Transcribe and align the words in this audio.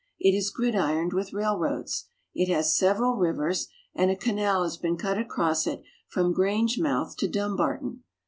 It 0.19 0.31
is 0.31 0.51
gridironed 0.51 1.13
with 1.13 1.31
railroads; 1.31 2.05
it 2.33 2.51
has 2.51 2.75
several 2.75 3.17
rivers, 3.17 3.67
and 3.93 4.09
a 4.09 4.15
canal 4.15 4.63
has 4.63 4.75
been 4.75 4.97
cut 4.97 5.19
across 5.19 5.67
it 5.67 5.83
from 6.07 6.33
Grangemouth 6.33 7.15
to 7.17 7.27
Dumbarton. 7.27 8.01